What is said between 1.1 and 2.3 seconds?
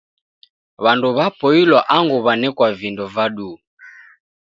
w'apoilwa angu